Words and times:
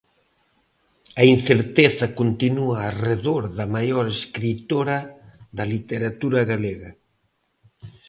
A 1.21 1.23
incerteza 1.35 2.05
continúa 2.19 2.77
arredor 2.91 3.43
da 3.57 3.65
maior 3.75 4.05
escritora 4.19 4.97
da 5.57 5.65
literatura 5.73 6.39
galega. 6.51 6.91